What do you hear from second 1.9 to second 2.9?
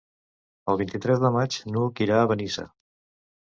irà a Benissa.